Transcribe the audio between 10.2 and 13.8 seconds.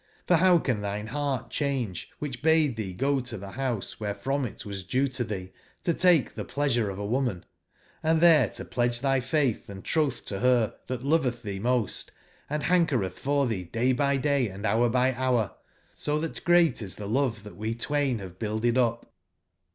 to ber tbat lovetb tbee most, and bankeretb for tbee